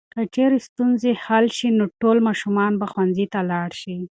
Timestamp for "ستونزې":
0.67-1.11